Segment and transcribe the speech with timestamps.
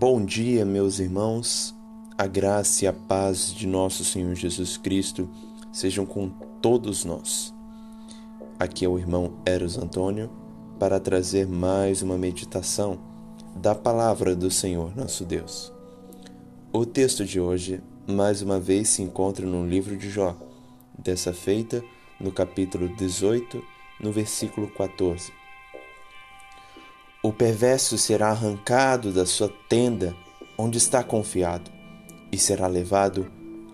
[0.00, 1.74] Bom dia, meus irmãos.
[2.16, 5.28] A graça e a paz de nosso Senhor Jesus Cristo
[5.72, 6.28] sejam com
[6.62, 7.52] todos nós.
[8.60, 10.30] Aqui é o irmão Eros Antônio
[10.78, 12.96] para trazer mais uma meditação
[13.56, 15.72] da palavra do Senhor nosso Deus.
[16.72, 20.36] O texto de hoje, mais uma vez, se encontra no livro de Jó,
[20.96, 21.82] dessa feita
[22.20, 23.60] no capítulo 18,
[24.00, 25.32] no versículo 14.
[27.20, 30.14] O perverso será arrancado da sua tenda
[30.56, 31.68] onde está confiado
[32.30, 33.26] e será levado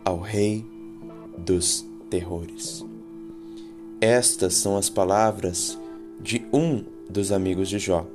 [0.02, 0.64] ao rei
[1.36, 2.82] dos terrores.
[4.00, 5.78] Estas são as palavras
[6.20, 8.06] de um dos amigos de Jó,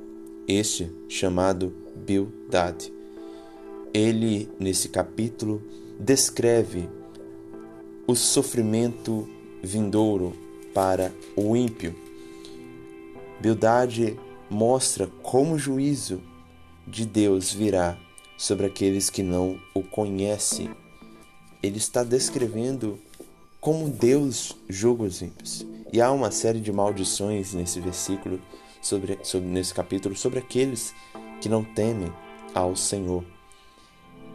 [0.48, 2.92] este chamado Bildad.
[3.94, 5.62] Ele, nesse capítulo,
[5.98, 6.88] descreve
[8.04, 9.28] o sofrimento
[9.62, 10.32] vindouro
[10.74, 11.94] para o ímpio.
[13.40, 14.16] Bildad
[14.50, 16.20] mostra como o juízo
[16.86, 17.96] de Deus virá
[18.36, 20.70] sobre aqueles que não o conhecem.
[21.62, 22.98] Ele está descrevendo
[23.60, 25.64] como Deus julga os ímpios.
[25.92, 28.40] E há uma série de maldições nesse versículo,
[28.80, 30.94] sobre, sobre, nesse capítulo, sobre aqueles
[31.40, 32.12] que não temem
[32.54, 33.24] ao Senhor.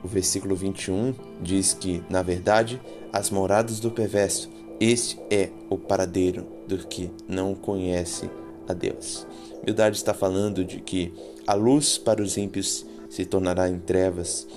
[0.04, 2.80] O versículo 21 diz que, na verdade,
[3.12, 8.30] as moradas do perverso, este é o paradeiro do que não conhece
[8.68, 9.26] a Deus.
[9.64, 11.14] Bildade está falando de que
[11.48, 14.48] a luz para os ímpios se tornará em trevas,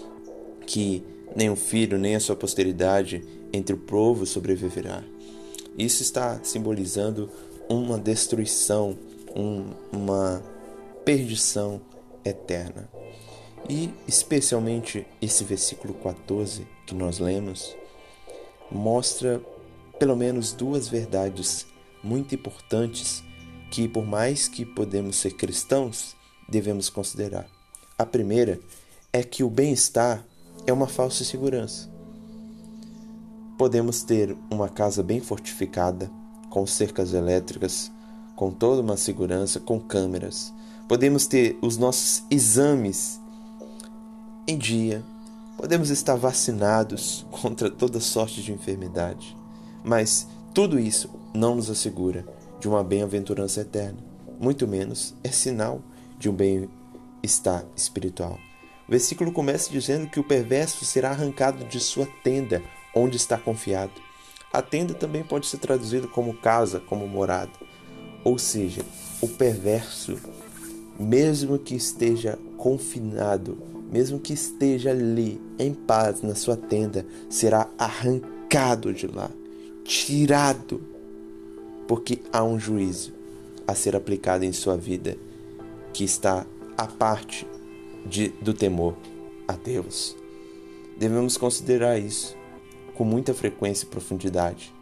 [0.66, 1.02] que
[1.34, 5.02] nem o filho nem a sua posteridade entre o povo sobreviverá.
[5.76, 7.30] Isso está simbolizando
[7.68, 8.98] uma destruição,
[9.34, 10.42] um, uma
[11.04, 11.80] perdição
[12.24, 12.88] eterna.
[13.68, 17.76] E especialmente esse versículo 14 que nós lemos
[18.70, 19.40] mostra
[19.98, 21.66] pelo menos duas verdades
[22.02, 23.22] muito importantes
[23.70, 26.16] que, por mais que podemos ser cristãos,
[26.48, 27.46] devemos considerar.
[27.98, 28.60] A primeira
[29.12, 30.24] é que o bem-estar
[30.66, 31.88] é uma falsa segurança.
[33.58, 36.10] Podemos ter uma casa bem fortificada,
[36.48, 37.90] com cercas elétricas,
[38.36, 40.52] com toda uma segurança, com câmeras.
[40.88, 43.20] Podemos ter os nossos exames
[44.46, 45.04] em dia.
[45.56, 49.36] Podemos estar vacinados contra toda sorte de enfermidade.
[49.84, 53.98] Mas tudo isso não nos assegura de uma bem-aventurança eterna,
[54.38, 55.82] muito menos é sinal
[56.18, 58.38] de um bem-estar espiritual.
[58.86, 62.62] O versículo começa dizendo que o perverso será arrancado de sua tenda,
[62.94, 63.92] onde está confiado.
[64.52, 67.52] A tenda também pode ser traduzida como casa, como morada.
[68.24, 68.82] Ou seja,
[69.20, 70.18] o perverso,
[70.98, 73.58] mesmo que esteja confinado,
[73.92, 79.30] mesmo que esteja ali em paz na sua tenda, será arrancado de lá,
[79.84, 80.97] tirado
[81.88, 83.12] porque há um juízo
[83.66, 85.16] a ser aplicado em sua vida
[85.92, 87.44] que está à parte
[88.06, 88.94] de, do temor
[89.48, 90.14] a Deus.
[90.96, 92.36] Devemos considerar isso
[92.94, 94.72] com muita frequência e profundidade.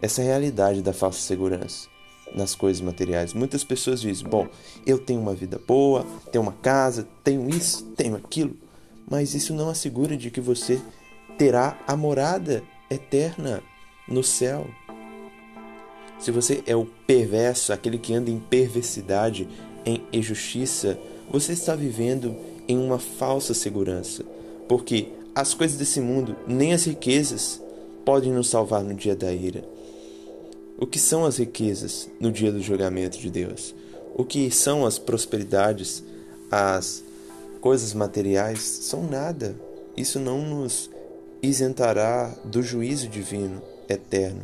[0.00, 1.88] Essa realidade da falsa segurança
[2.34, 3.32] nas coisas materiais.
[3.32, 4.46] Muitas pessoas dizem: Bom,
[4.86, 8.56] eu tenho uma vida boa, tenho uma casa, tenho isso, tenho aquilo,
[9.08, 10.80] mas isso não assegura de que você
[11.38, 13.62] terá a morada eterna
[14.08, 14.66] no céu.
[16.18, 19.48] Se você é o perverso, aquele que anda em perversidade,
[19.84, 20.98] em injustiça,
[21.30, 22.34] você está vivendo
[22.66, 24.24] em uma falsa segurança,
[24.68, 27.60] porque as coisas desse mundo, nem as riquezas,
[28.04, 29.64] podem nos salvar no dia da ira.
[30.78, 33.74] O que são as riquezas no dia do julgamento de Deus?
[34.14, 36.02] O que são as prosperidades,
[36.50, 37.02] as
[37.60, 38.60] coisas materiais?
[38.60, 39.56] São nada.
[39.96, 40.90] Isso não nos
[41.42, 44.42] isentará do juízo divino eterno.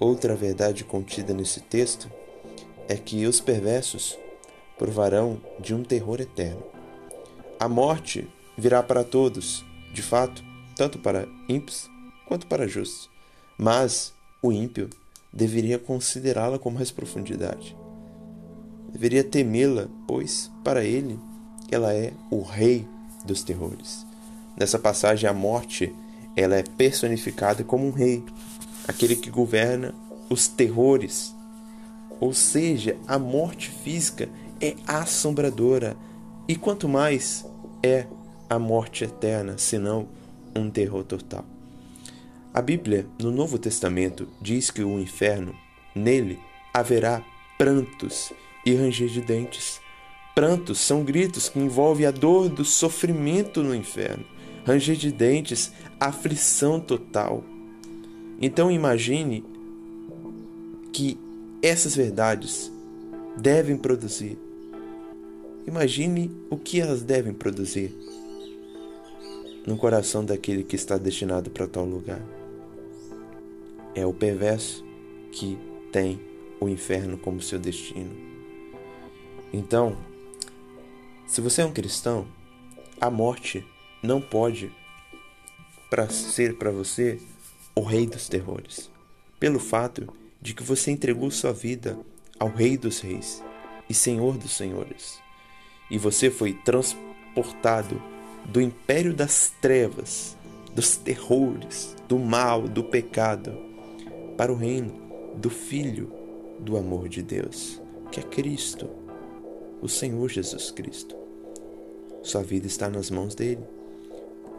[0.00, 2.10] Outra verdade contida nesse texto
[2.88, 4.16] é que os perversos
[4.78, 6.62] provarão de um terror eterno.
[7.58, 10.44] A morte virá para todos, de fato,
[10.76, 11.90] tanto para ímpios
[12.26, 13.10] quanto para justos,
[13.58, 14.88] mas o ímpio
[15.32, 17.76] deveria considerá-la com mais profundidade.
[18.92, 21.18] Deveria temê-la, pois, para ele,
[21.70, 22.86] ela é o rei
[23.24, 24.06] dos terrores.
[24.56, 25.94] Nessa passagem, a morte
[26.36, 28.24] ela é personificada como um rei,
[28.88, 29.94] aquele que governa
[30.30, 31.34] os terrores.
[32.18, 34.28] Ou seja, a morte física
[34.60, 35.96] é assombradora.
[36.48, 37.44] E quanto mais
[37.82, 38.06] é
[38.48, 40.08] a morte eterna, senão
[40.56, 41.44] um terror total.
[42.52, 45.54] A Bíblia, no Novo Testamento, diz que o inferno,
[45.94, 46.40] nele
[46.72, 47.22] haverá
[47.58, 48.32] prantos
[48.64, 49.80] e ranger de dentes.
[50.34, 54.24] Prantos são gritos que envolvem a dor do sofrimento no inferno.
[54.64, 57.44] Ranger de dentes, aflição total.
[58.40, 59.44] Então imagine
[60.92, 61.18] que
[61.62, 62.72] essas verdades
[63.36, 64.38] devem produzir
[65.68, 67.94] Imagine o que elas devem produzir
[69.66, 72.22] no coração daquele que está destinado para tal lugar.
[73.94, 74.82] É o perverso
[75.30, 75.58] que
[75.92, 76.18] tem
[76.58, 78.16] o inferno como seu destino.
[79.52, 79.94] Então,
[81.26, 82.26] se você é um cristão,
[82.98, 83.62] a morte
[84.02, 84.72] não pode
[85.90, 87.20] para ser para você
[87.78, 88.90] o rei dos terrores,
[89.38, 91.96] pelo fato de que você entregou sua vida
[92.36, 93.40] ao Rei dos Reis
[93.88, 95.20] e Senhor dos Senhores,
[95.88, 98.02] e você foi transportado
[98.46, 100.36] do império das trevas,
[100.74, 103.56] dos terrores, do mal, do pecado,
[104.36, 105.00] para o reino
[105.36, 106.12] do Filho
[106.58, 107.80] do amor de Deus,
[108.10, 108.90] que é Cristo,
[109.80, 111.16] o Senhor Jesus Cristo.
[112.24, 113.62] Sua vida está nas mãos dele.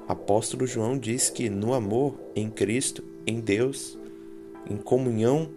[0.10, 3.96] Apóstolo João diz que no amor em Cristo, em Deus,
[4.68, 5.52] em comunhão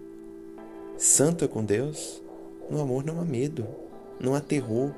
[0.98, 2.22] santa com Deus,
[2.70, 3.66] no amor não há medo,
[4.20, 4.94] não há terror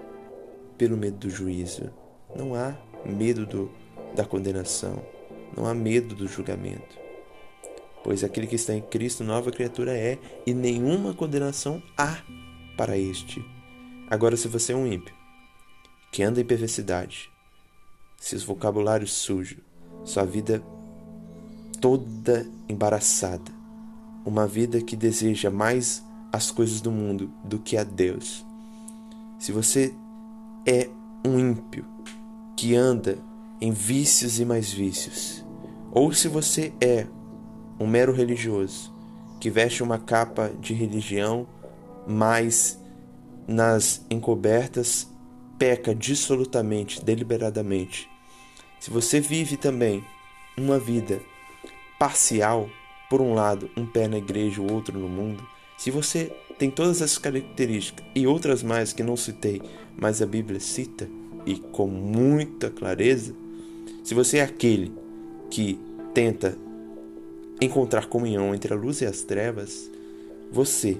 [0.76, 1.88] pelo medo do juízo,
[2.34, 3.70] não há medo do,
[4.16, 5.00] da condenação,
[5.56, 6.98] não há medo do julgamento.
[8.02, 12.24] Pois aquele que está em Cristo, nova criatura é, e nenhuma condenação há
[12.76, 13.40] para este.
[14.10, 15.14] Agora, se você é um ímpio,
[16.10, 17.32] que anda em perversidade,
[18.24, 19.58] seus vocabulários sujos,
[20.02, 20.62] sua vida
[21.78, 23.52] toda embaraçada,
[24.24, 28.42] uma vida que deseja mais as coisas do mundo do que a Deus.
[29.38, 29.94] Se você
[30.66, 30.88] é
[31.22, 31.84] um ímpio
[32.56, 33.18] que anda
[33.60, 35.44] em vícios e mais vícios,
[35.92, 37.06] ou se você é
[37.78, 38.90] um mero religioso
[39.38, 41.46] que veste uma capa de religião,
[42.06, 42.80] mas
[43.46, 45.06] nas encobertas
[45.58, 48.13] peca dissolutamente, deliberadamente.
[48.84, 50.04] Se você vive também
[50.58, 51.22] uma vida
[51.98, 52.68] parcial,
[53.08, 55.42] por um lado, um pé na igreja, o outro no mundo,
[55.78, 59.62] se você tem todas essas características e outras mais que não citei,
[59.96, 61.08] mas a Bíblia cita
[61.46, 63.34] e com muita clareza,
[64.02, 64.92] se você é aquele
[65.48, 65.80] que
[66.12, 66.54] tenta
[67.62, 69.90] encontrar comunhão entre a luz e as trevas,
[70.52, 70.98] você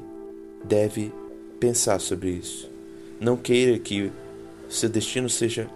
[0.65, 1.13] deve
[1.61, 2.71] pensar sobre isso.
[3.21, 4.11] Não queira que
[4.71, 5.69] seu destino seja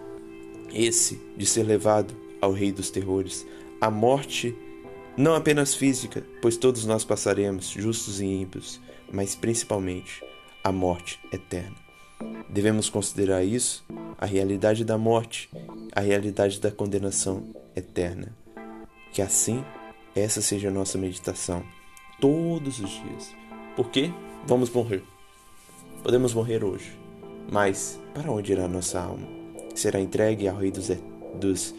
[0.73, 3.45] esse de ser levado ao rei dos terrores,
[3.81, 4.55] a morte
[5.17, 8.79] não apenas física, pois todos nós passaremos, justos e ímpios,
[9.11, 10.23] mas principalmente
[10.63, 11.75] a morte eterna.
[12.49, 13.85] Devemos considerar isso,
[14.17, 15.49] a realidade da morte,
[15.93, 17.43] a realidade da condenação
[17.75, 18.35] eterna.
[19.11, 19.63] Que assim
[20.15, 21.63] essa seja a nossa meditação
[22.19, 23.35] todos os dias.
[23.75, 24.11] Porque
[24.45, 25.03] vamos morrer.
[26.03, 26.97] Podemos morrer hoje,
[27.51, 29.38] mas para onde irá nossa alma?
[29.79, 30.91] Será entregue ao Rei dos,
[31.35, 31.73] dos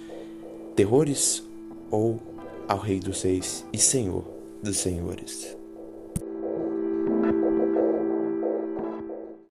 [0.75, 1.43] terrores
[1.91, 2.19] ou
[2.67, 4.25] ao Rei dos Reis e Senhor
[4.63, 5.60] dos Senhores.